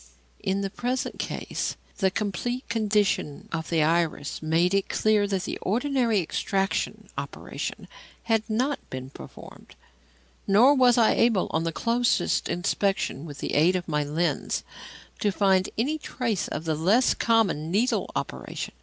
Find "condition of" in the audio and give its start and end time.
2.69-3.69